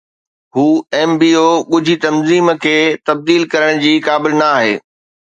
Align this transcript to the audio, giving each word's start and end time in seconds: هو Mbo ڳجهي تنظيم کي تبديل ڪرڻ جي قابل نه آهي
هو 0.55 0.65
Mbo 1.11 1.45
ڳجهي 1.71 1.95
تنظيم 2.05 2.47
کي 2.65 2.75
تبديل 3.07 3.41
ڪرڻ 3.55 3.81
جي 3.87 3.97
قابل 4.11 4.39
نه 4.43 4.53
آهي 4.61 4.79